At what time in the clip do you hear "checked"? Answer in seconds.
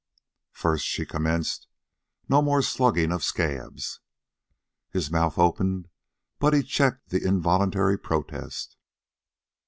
6.63-7.09